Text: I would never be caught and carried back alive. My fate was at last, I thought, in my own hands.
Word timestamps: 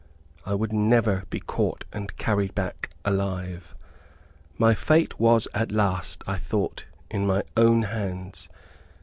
I 0.47 0.55
would 0.55 0.73
never 0.73 1.25
be 1.29 1.39
caught 1.39 1.85
and 1.93 2.17
carried 2.17 2.55
back 2.55 2.89
alive. 3.05 3.75
My 4.57 4.73
fate 4.73 5.19
was 5.19 5.47
at 5.53 5.71
last, 5.71 6.23
I 6.25 6.37
thought, 6.39 6.85
in 7.11 7.27
my 7.27 7.43
own 7.55 7.83
hands. 7.83 8.49